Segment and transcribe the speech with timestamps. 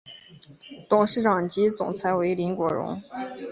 [0.89, 2.99] 董事长及总裁为林国荣。